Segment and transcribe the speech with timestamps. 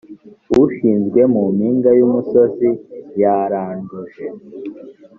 [0.63, 2.69] ushinzwe mu mpinga y umusozi
[3.21, 4.25] yaranduje